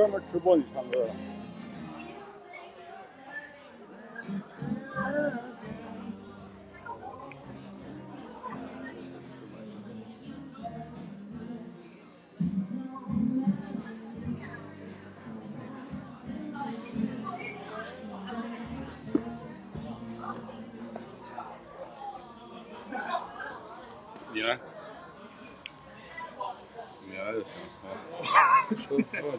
[0.00, 1.29] 专门直播你唱歌的。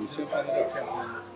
[0.01, 1.30] 不不，你先放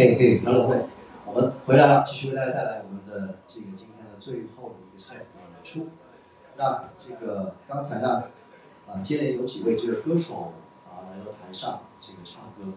[0.00, 0.86] 嘿嘿，朋友们，
[1.26, 5.26] 我们回来了，继续为大家带来我们的这个今天的最后的一个 set 演
[5.62, 5.88] 出。
[6.56, 8.24] 那这个刚才呢，
[8.88, 10.54] 啊，接连有几位这个歌手
[10.88, 12.72] 啊来到台上这个唱歌，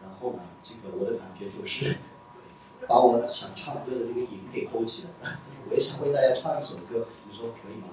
[0.00, 1.96] 然后呢，这个我的感觉就是
[2.88, 5.40] 把我想唱歌的这个瘾给勾起来了。
[5.68, 7.88] 我也想为大家唱一首歌，你说可以吗？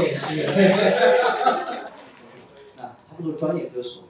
[0.00, 0.46] 谢谢。
[2.78, 4.04] 那他们都是专业歌手。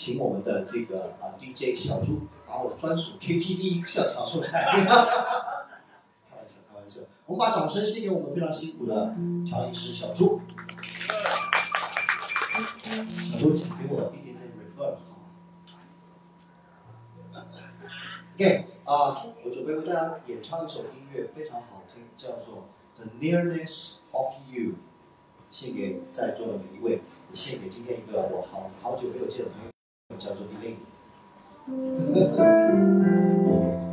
[0.00, 4.48] 请我们的这个啊 DJ 小猪把我专属 KTV 音效调出来。
[4.80, 4.86] 开
[6.36, 7.00] 玩笑，开玩笑。
[7.26, 10.40] 我们把掌声献给我们非常辛苦的调音师小猪。
[13.32, 15.18] 小猪，请给我一点点 reverb 好
[17.32, 17.44] 吗
[18.36, 22.68] ？OK 啊，我准备为大家演唱一首音乐，非常好听，叫做
[23.02, 24.70] 《The Nearness of You》，
[25.50, 29.77] 献给在座的每一位，也献给今天一个我好好久没有见的朋友。
[30.16, 30.78] 叫做 Elaine。
[32.14, 33.87] It's not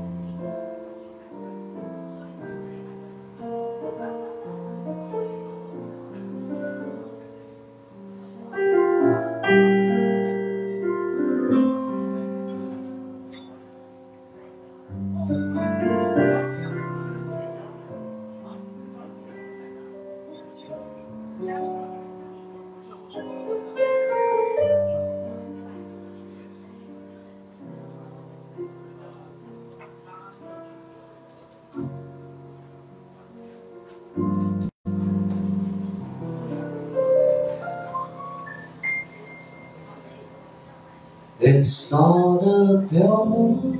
[41.97, 43.79] All the père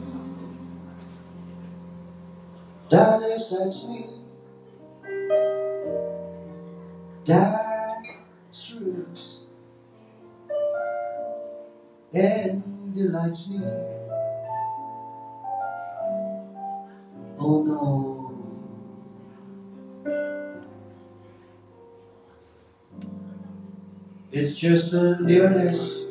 [2.90, 4.06] That is that's me.
[7.26, 9.40] That's roots
[12.14, 12.64] and
[12.96, 13.60] delights me.
[17.38, 18.32] Oh no.
[24.32, 26.05] It's just a nearness.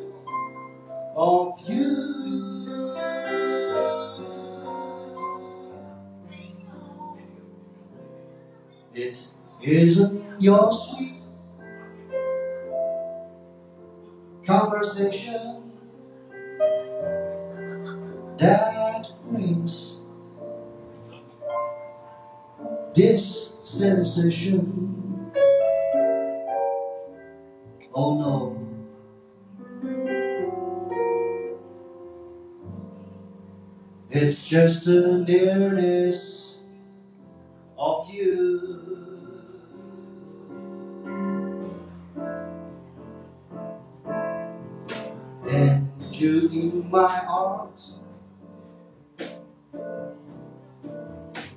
[24.25, 25.33] Sensation.
[27.95, 28.61] Oh no.
[34.11, 36.59] It's just the nearness
[37.77, 38.71] of you.
[45.47, 47.99] And you in my arms.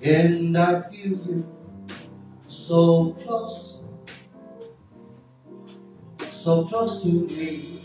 [0.01, 1.56] And I feel you
[2.67, 3.79] so close,
[6.33, 7.79] so close to me.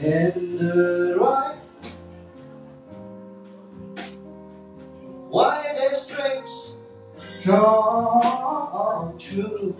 [0.00, 1.58] And uh, the right,
[5.28, 6.72] widest dreams
[7.42, 9.75] come true.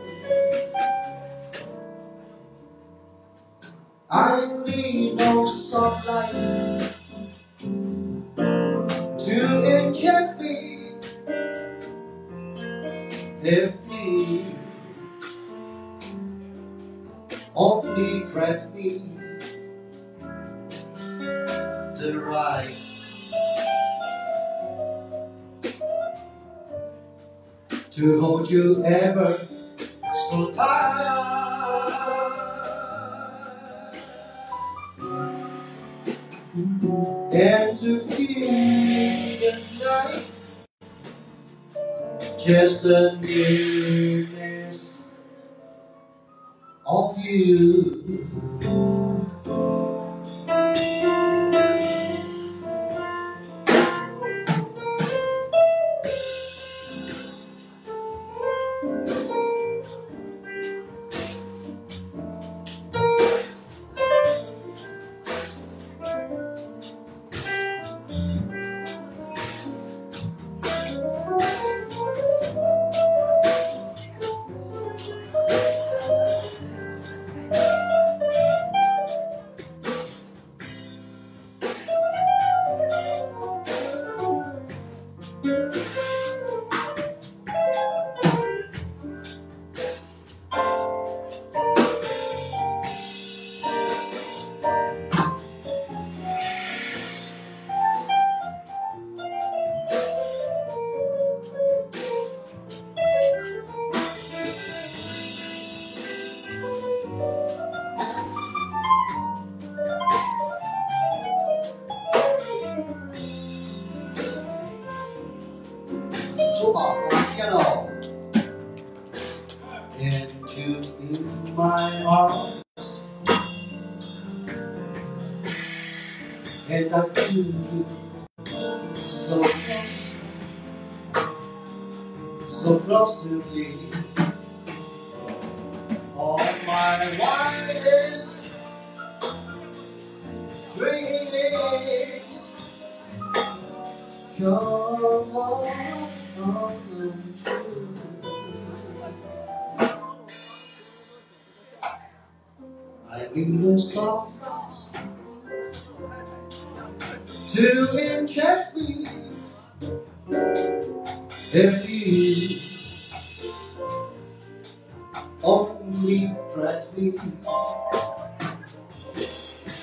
[166.57, 167.11] Grant me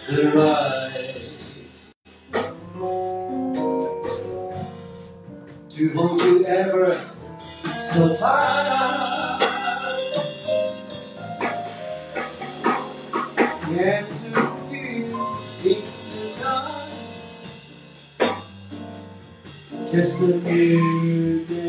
[0.08, 1.22] the right
[5.70, 7.00] to hold you ever
[7.94, 9.40] so tight
[13.70, 18.36] and to feel in the night
[19.86, 21.63] just nearness of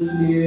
[0.00, 0.39] Deus.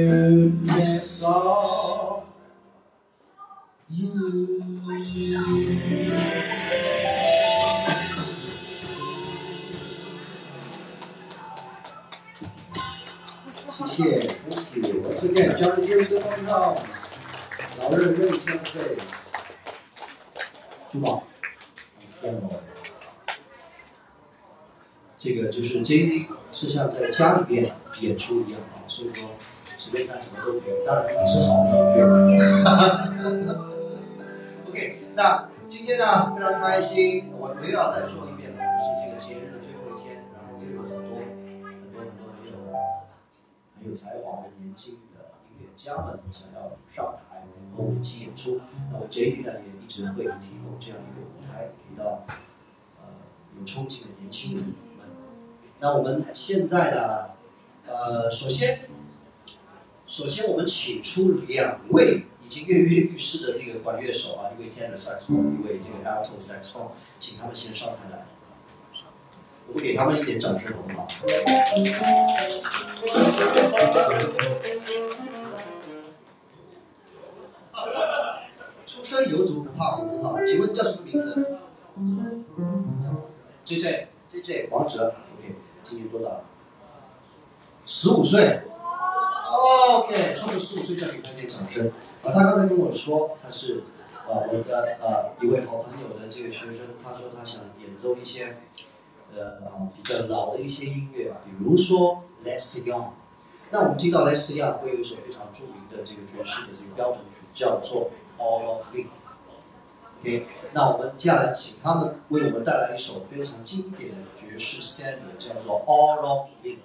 [35.16, 41.18] 那今天呢非常开心，我我又要再说一遍了，是这个节日的最后一天，然后又有很多
[41.62, 42.58] 很多很多很有
[43.78, 52.24] 很有才华的年轻的音乐家们想要上台和我们一起演出，那我 Jay Z 呢也一直会提供这样一个舞台给到
[53.00, 53.06] 呃
[53.56, 54.74] 有冲劲的年轻人们。
[55.78, 57.30] 那我们现在呢，
[57.86, 58.88] 呃，首先，
[60.06, 68.26] 首先我们请出两位经跃跃欲试的这个管乐手啊，一位 tenor saxophone，一位这个 alto saxophone，请他们先上台来，
[69.66, 71.08] 我们给他们一点掌声好不好？
[78.86, 80.38] 初生牛犊不怕虎，很好。
[80.46, 81.58] 请问叫什么名字
[83.64, 86.44] ？J J J J 王哲，OK，今年多大了？
[87.84, 88.60] 十五岁。
[89.74, 91.88] OK，超过十五岁再给他一点掌声。
[92.22, 93.82] 啊，他刚才跟我说，他是
[94.26, 98.56] 呃我的呃一位好朋友的这个学生，他说他想演奏一些
[99.34, 103.10] 呃啊比较老的一些音乐，比如说 Let's Young。
[103.70, 109.04] 那我们听到 Let's Young 会有一首非常著名的这个爵士的这个标准曲，叫做 All of Me。
[110.20, 116.76] OK，那我们接下来请他们为我们带来一首非常经典的爵士 standard，叫做 All of Me。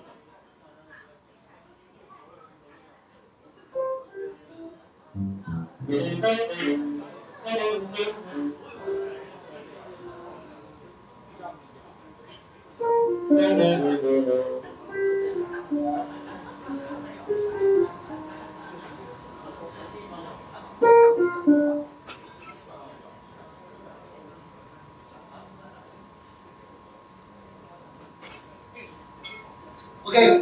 [5.89, 6.21] OK，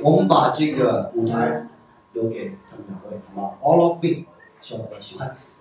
[0.03, 1.69] 我们把这个舞台
[2.11, 4.25] 留给他们两位，好吗？All of me，
[4.67, 5.56] 希望大家喜欢。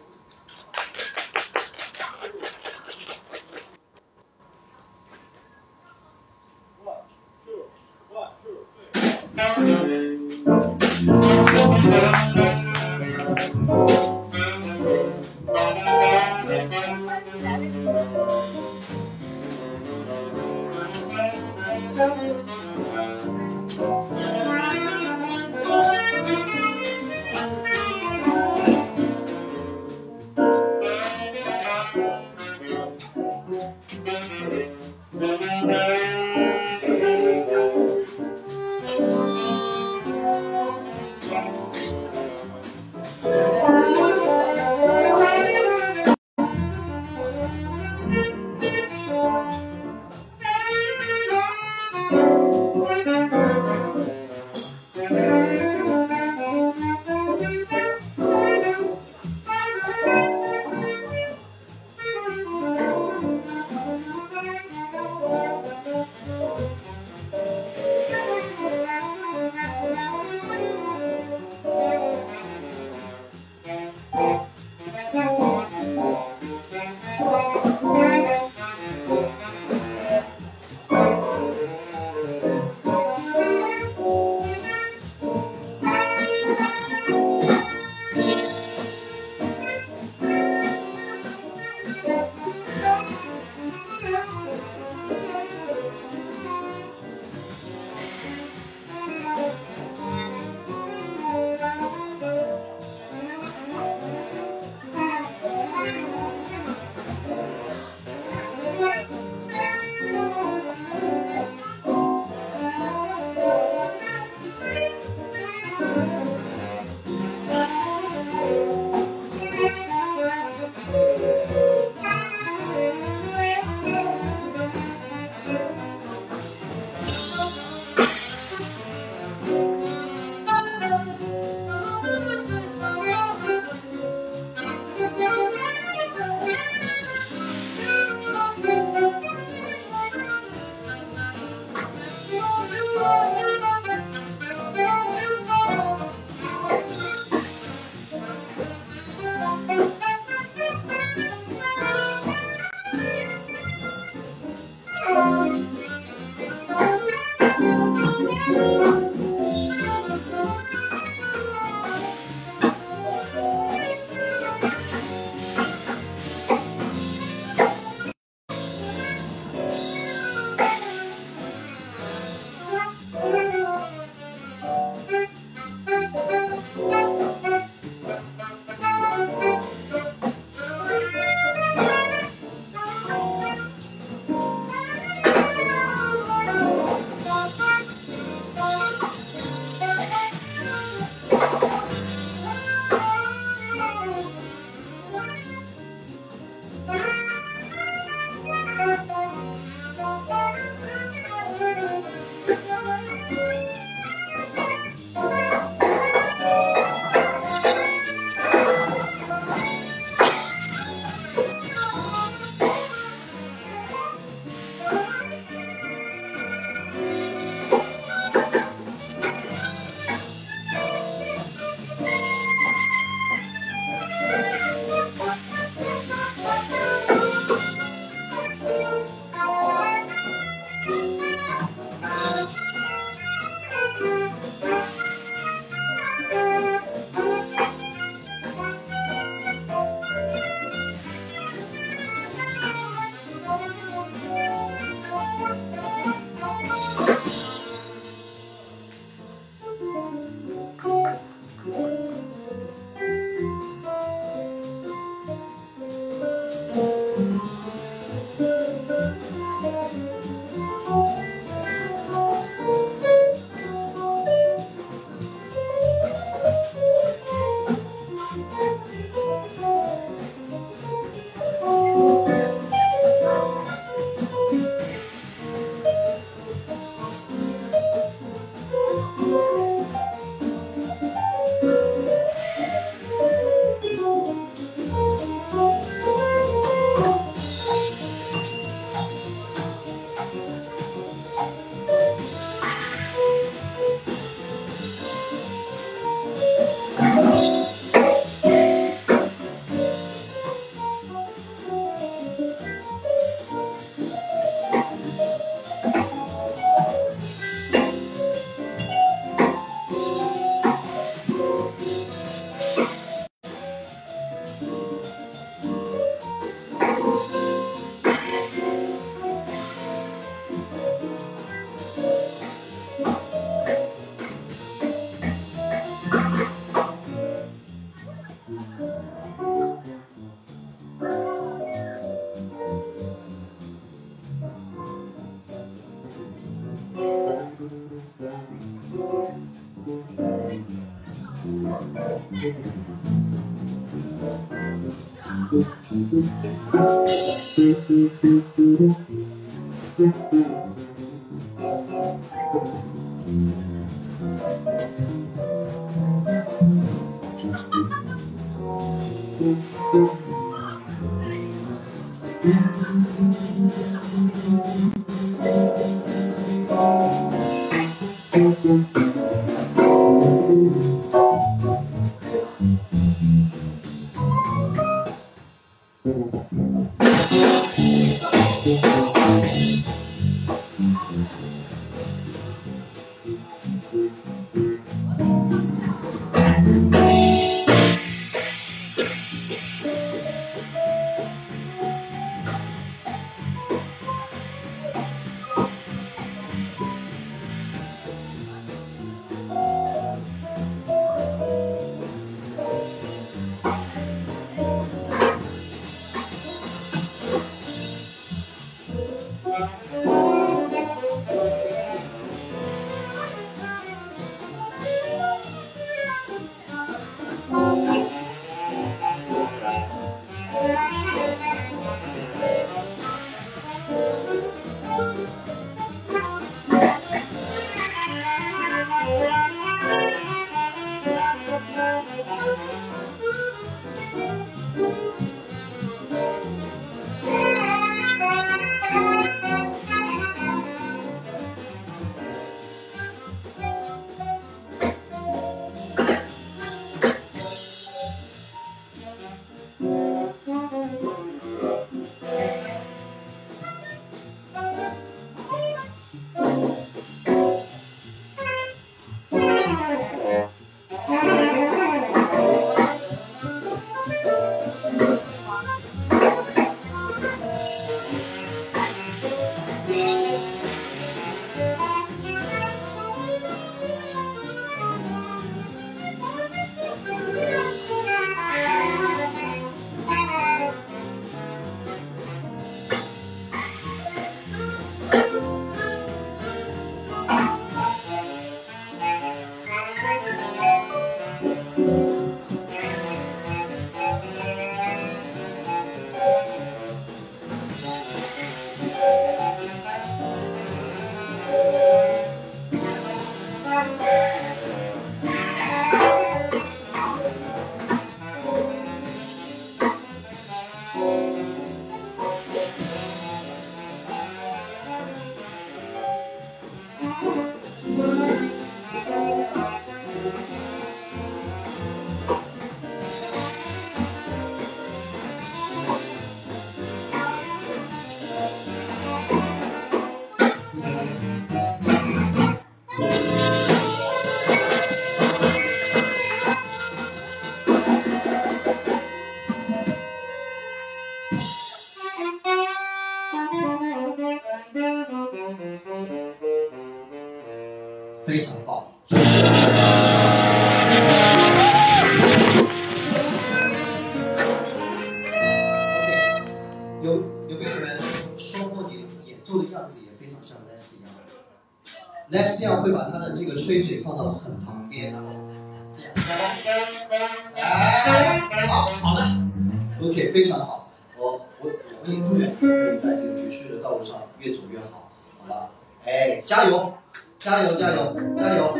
[577.47, 578.75] 加油，加油，加油！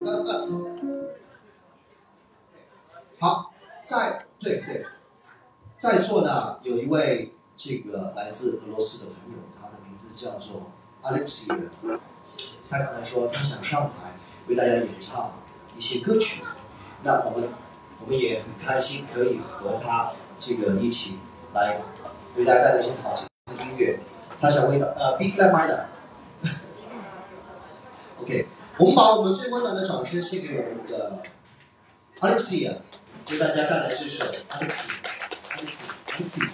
[3.20, 3.52] 好，
[3.84, 4.86] 在对对，
[5.76, 10.70] 在座呢有一位这个来自俄罗斯的朋友，他的名字叫做
[11.02, 11.68] Alexey，
[12.70, 14.14] 他刚才说他想上台
[14.48, 15.30] 为大家演唱
[15.76, 16.42] 一些歌曲，
[17.02, 17.46] 那我们
[18.00, 21.18] 我们也很开心可以和他这个一起
[21.52, 21.78] 来
[22.36, 23.98] 为大家带来一些好听的音乐。
[24.40, 25.91] 他想为呃 B flat minor。
[28.22, 28.46] OK，
[28.78, 31.20] 我们把我们最温暖的掌声献给我们的
[32.20, 32.76] Alexia，
[33.28, 36.50] 为大家带来这首 Alexia，Alexia，Alexia,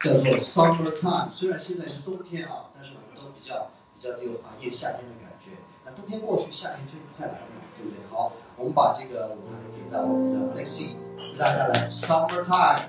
[0.00, 1.32] 叫做 Summertime。
[1.32, 5.52] 虽然现在是冬天啊，但是我们都比较比较这个怀念夏天的感觉。
[5.84, 7.96] 那冬天过去，夏天就快来了嘛，对不对？
[8.10, 12.80] 好，我们把这个舞台给到我们的 Alexia，为大家来 Summertime。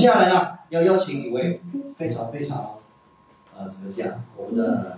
[0.00, 1.60] 接下来呢，要邀请一位
[1.98, 2.78] 非常非常，
[3.54, 4.96] 呃，怎么讲，我们的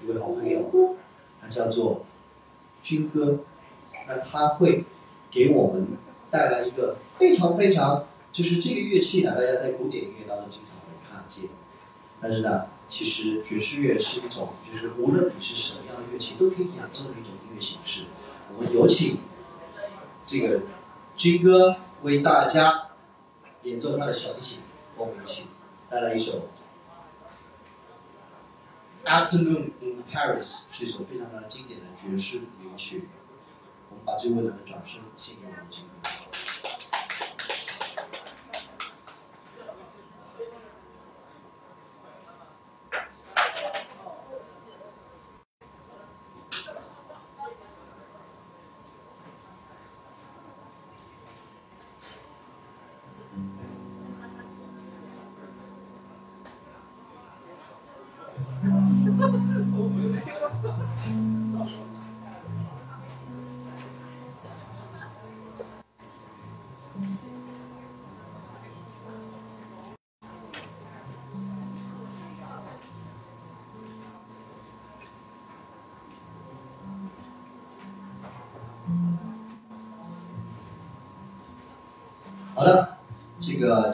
[0.00, 0.94] 一位好朋友，
[1.42, 2.04] 他叫做
[2.80, 3.40] 军哥，
[4.06, 4.84] 那他会
[5.32, 5.88] 给我们
[6.30, 11.48] 带来一个非常非常，就是这个乐器呢，大家在古典音乐当中经常会看见，
[12.20, 18.04] 但是呢，其实爵士乐是一种，就是无论你是什么样的乐器，都可以演奏的一种音乐形式。
[18.56, 19.18] 我们有请
[20.24, 20.60] 这个
[21.16, 22.84] 军哥为大家。
[23.66, 24.60] 演奏他的小提琴，
[24.96, 25.48] 我们一起
[25.90, 26.48] 带来一首
[29.08, 33.08] 《Afternoon in Paris》，是一首非常非常经典的爵士名曲。
[33.90, 36.08] 我们把最温暖的掌声献给我们的军哥。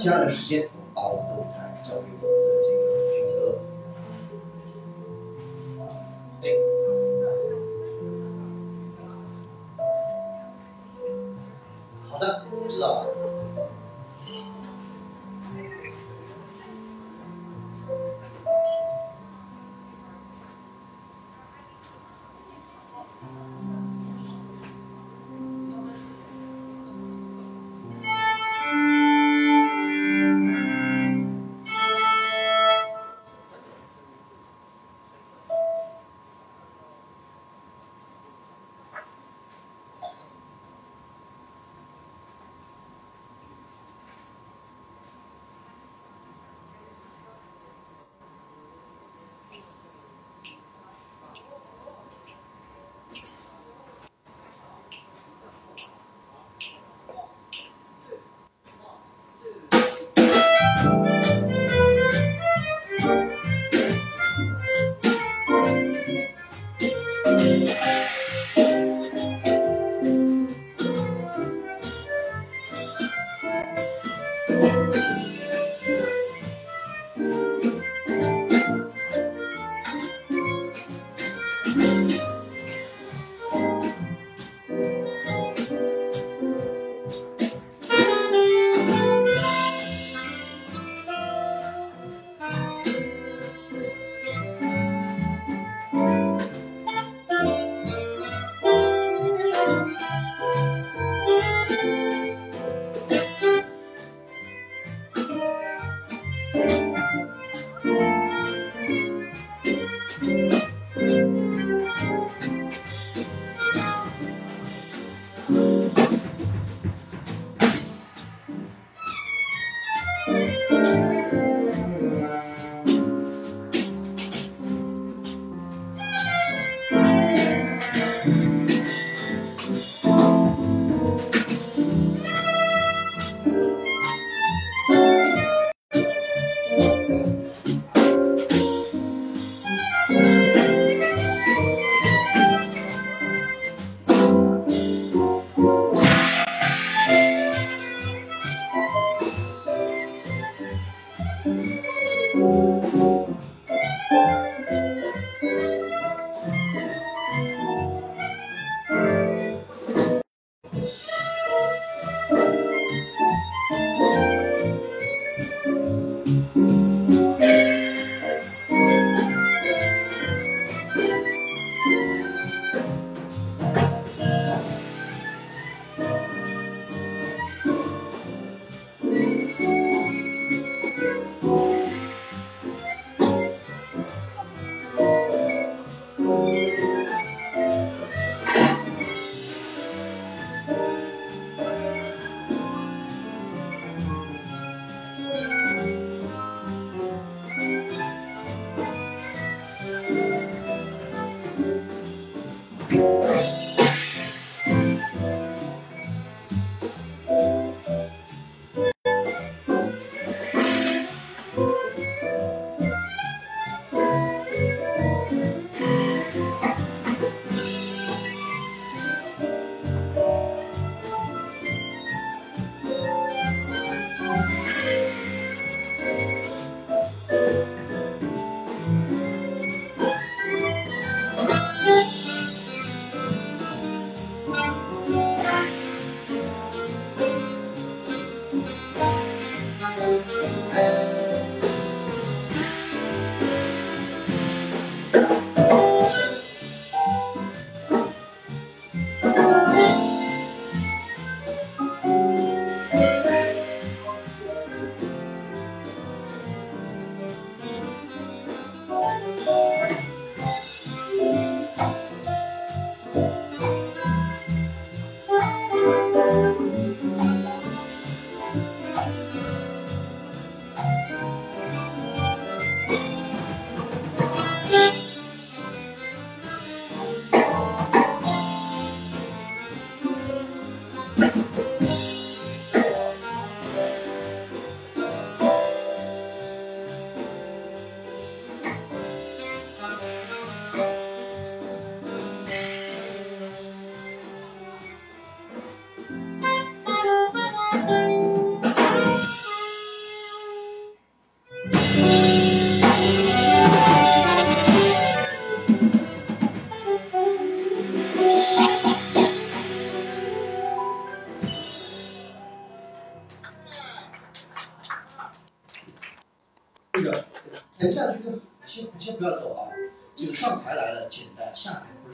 [0.03, 0.69] 接下来的时间，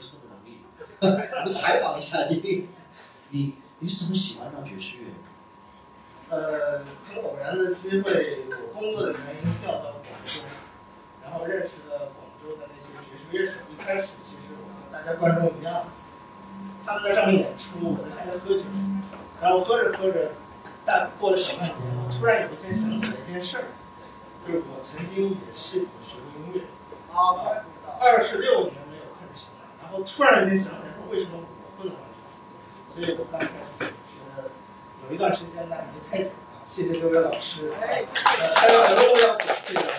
[0.01, 0.59] 是这么容易。
[1.01, 2.67] 我们采访一下你，
[3.29, 5.13] 你你是怎么喜欢上爵士乐的？
[6.29, 10.41] 呃，很偶然的机会，我工作的原因调到广州，
[11.23, 13.63] 然后认识了广州的那些爵士乐手。
[13.71, 15.87] 一开始其实我和大家观众一样，
[16.85, 18.63] 他们在上面演出，我在下面喝酒，
[19.41, 20.31] 然后喝着喝着，
[20.85, 23.63] 但过了小半年，我突然有一天想起来一件事儿，
[24.45, 26.61] 就是我曾经也系统学过音乐，
[27.11, 27.65] 啊，
[27.99, 28.73] 二十六年
[29.91, 31.31] 我突然间想起来为什么？
[31.37, 32.93] 我不能完成？
[32.93, 33.87] 所以我刚开始觉
[34.35, 34.49] 得
[35.07, 38.05] 有一段时间呢没开点啊，谢谢各位老师，哎，
[38.55, 39.93] 还有很多要谢谢大家。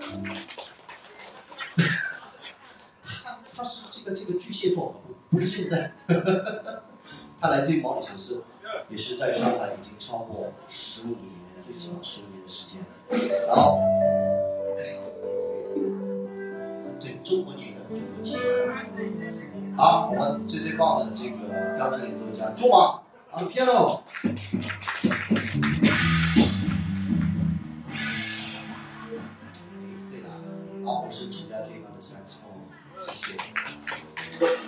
[3.06, 5.92] 他他是这个这个巨蟹座，不是现在。
[7.40, 8.44] 他来自于毛里求斯，
[8.90, 11.20] 也是在上海已经超过十五年，
[11.66, 12.82] 最起码十五年的时间。
[13.48, 13.80] 然后，
[17.00, 18.38] 对中国年的中国气
[19.78, 23.02] 好，我们最最棒的这个钢琴演奏家中马
[23.38, 24.02] ，on piano。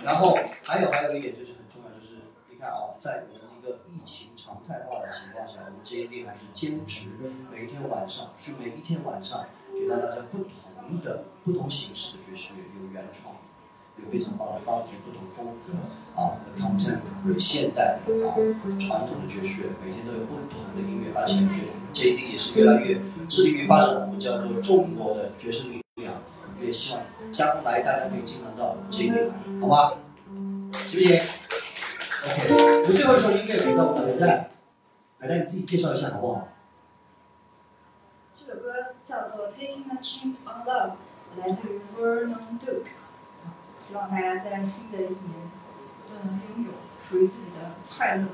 [0.04, 2.16] 然后还有还有一点就是很重要，就是
[2.50, 7.08] 你看啊，在我们一个疫情常态化的情况下，我们 JZ 还是坚持
[7.52, 13.34] 每一天晚上，是每一天晚上给到大家不同的、不同形式的爵士乐，有原创，
[13.96, 18.34] 有非常棒的 funky 不同风格啊，contemporary 现代啊，
[18.78, 25.82] 传统的爵士乐，每天都有不同的音乐，而且我觉得 JZ 也是越来越致力于发展我们叫做中国的爵士乐，
[26.60, 27.02] 也希望
[27.32, 29.30] 将来大家可以经常到这里来，
[29.60, 29.98] 好吧？
[30.86, 31.20] 行不行
[32.24, 34.50] ？OK，我们最后一首音乐给到我们的海带，
[35.20, 36.48] 海带你自己介绍一下好不好？
[38.36, 40.92] 这首歌叫做《Taking a Chance on Love》，
[41.40, 42.90] 来自于 Vernon Duke。
[43.76, 45.50] 希望大家在新的一年
[46.06, 46.72] 都能拥有
[47.08, 48.24] 属于自己的快乐。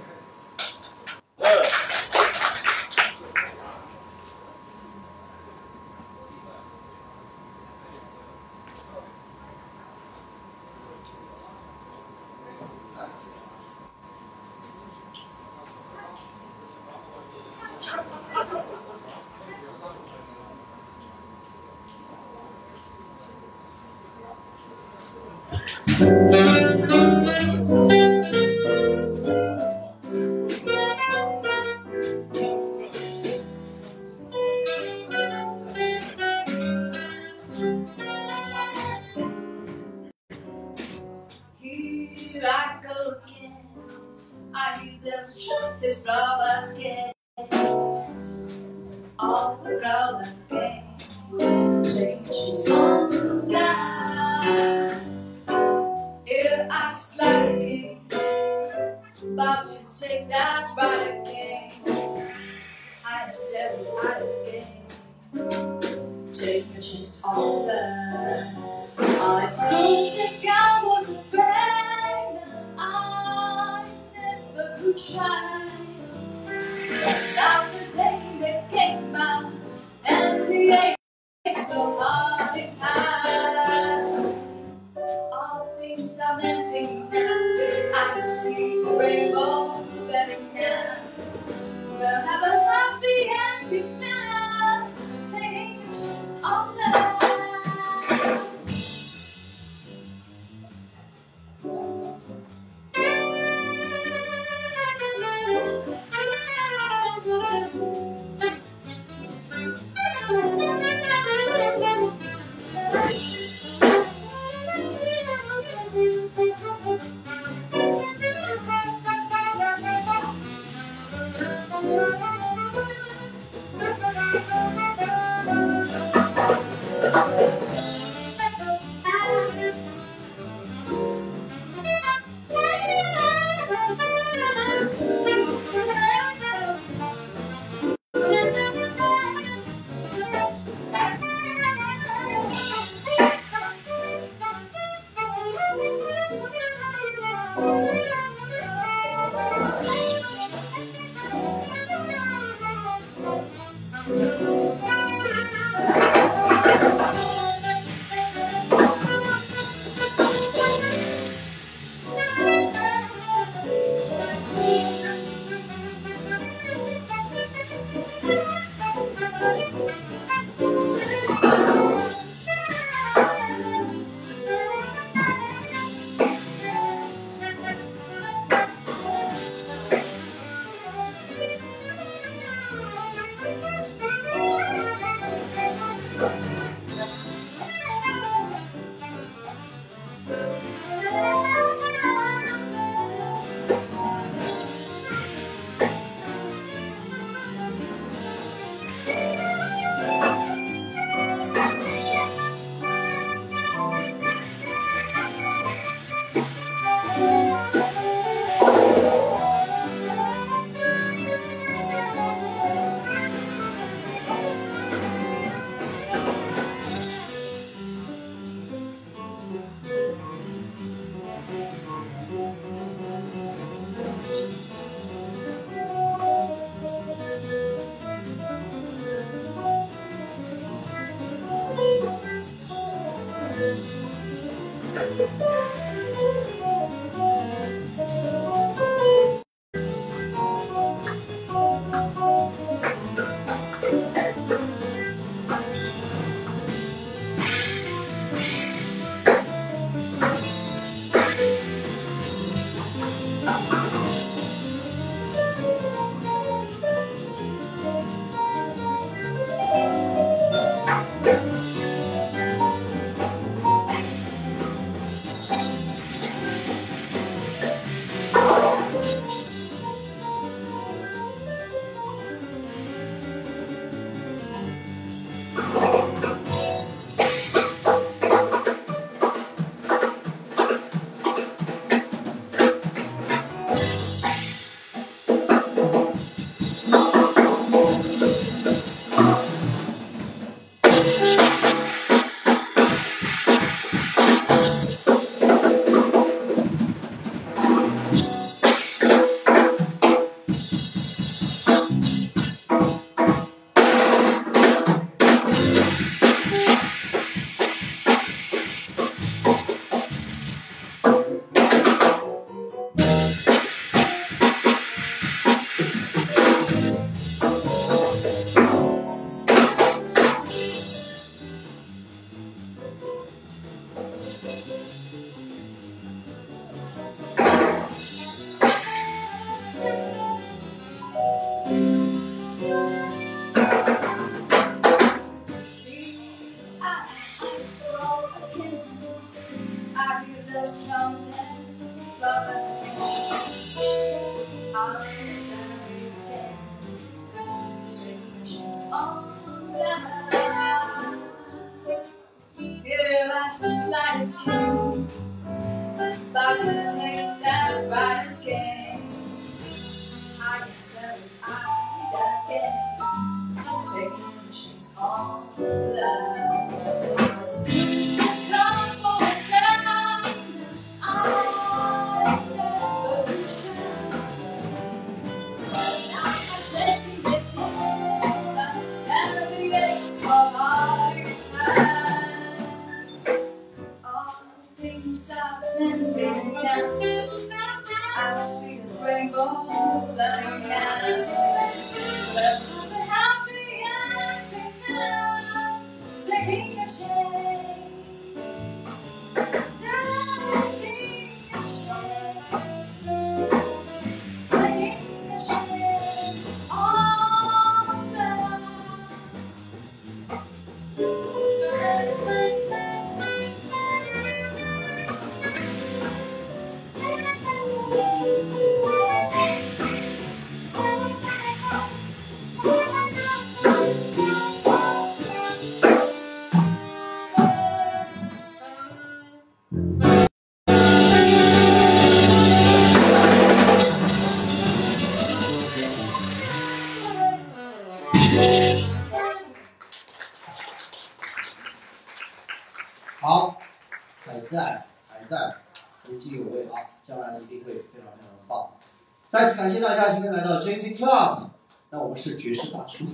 [449.35, 451.49] 再次感谢大家今天来到 JC Club，
[451.91, 453.05] 那我们是爵士大叔，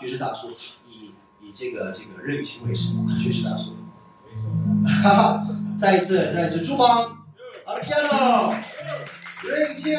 [0.00, 0.50] 爵士大叔，
[0.88, 3.76] 以以这个这个任雨晴为首，爵士大叔。
[4.84, 5.46] 哈哈，
[5.78, 7.04] 再一次再一次祝帮
[7.64, 8.56] ，on the piano，
[9.44, 9.96] 任雨晴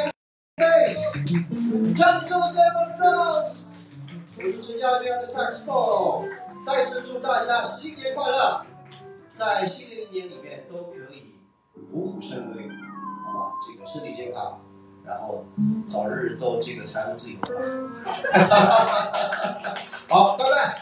[0.58, 3.64] ，bass，Justin Joseph on drums，
[4.36, 6.28] 我是陈家军 on the saxophone，
[6.62, 8.66] 再次祝大家新年快乐。
[9.32, 11.36] 在新的一年里面都可以
[11.90, 12.68] 虎虎生威，
[13.26, 13.54] 好吧？
[13.66, 14.60] 这个身体健康，
[15.06, 15.46] 然后
[15.88, 17.48] 早日都这个财务自由吧。
[20.10, 20.82] 好，拜拜。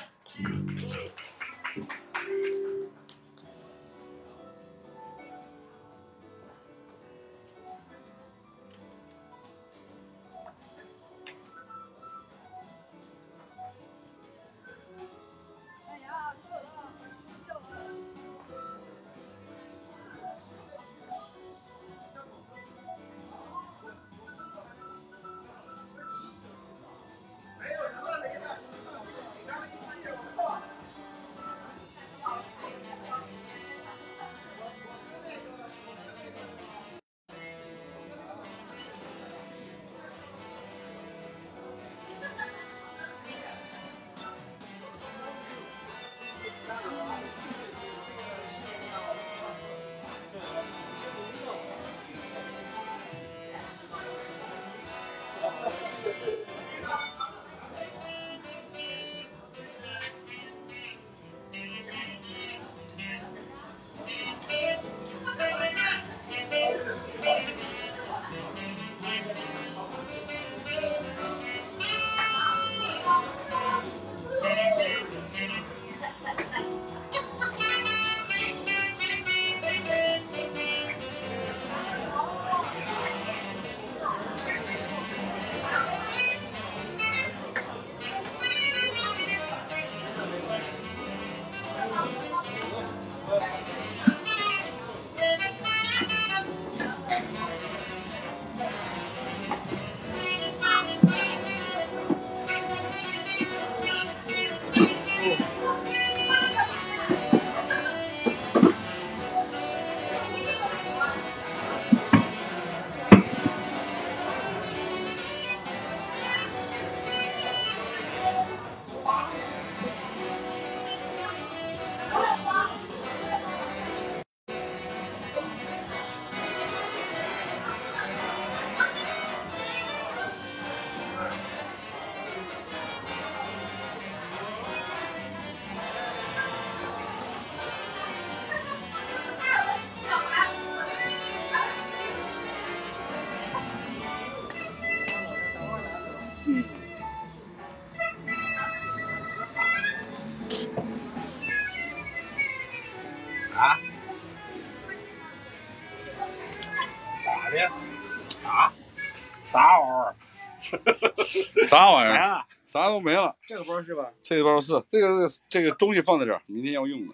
[161.69, 162.17] 啥玩意儿？
[162.17, 162.47] 啥？
[162.65, 163.35] 啥都没了。
[163.47, 164.11] 这个包是吧？
[164.23, 167.13] 这个包是这个这个这个东西放在这儿，明天要用的。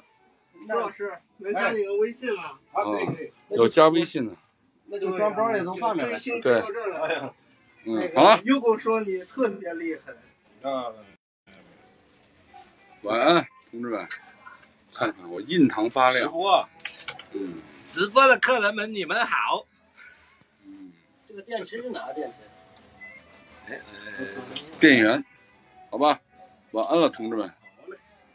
[0.68, 2.60] 朱老师能加你个微信吗？
[2.74, 4.36] 啊，可以可以，有加微信的。
[4.86, 6.12] 那就装包里头放着呗。
[6.12, 7.06] 追星追到这了。
[7.06, 7.34] 哎呀，
[7.86, 10.94] 嗯那，好了个，优狗说你特别厉害，啊，
[13.02, 14.08] 晚安，同志们。
[14.94, 16.24] 看看我印堂发亮。
[16.24, 16.70] 直播，
[17.34, 19.66] 嗯直播的客人们，你们好。
[20.64, 20.92] 嗯，
[21.28, 22.36] 这个电池是哪个电池？
[24.80, 25.24] 电源，
[25.90, 26.22] 好吧。
[26.72, 27.52] 晚安了，同志们。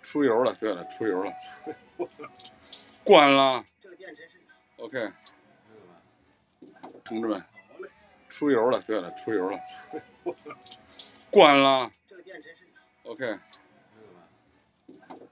[0.03, 1.33] 出油了，对了，出油了。
[3.05, 3.64] 关了。
[4.78, 5.12] OK，
[7.05, 7.45] 同志们，
[8.31, 9.61] 出油了，对了，出油了，
[11.31, 11.91] 关了
[13.05, 13.39] ，OK。